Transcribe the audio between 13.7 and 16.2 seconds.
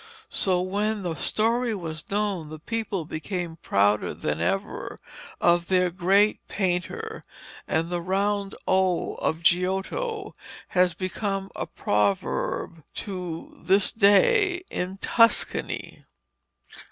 day in Tuscany.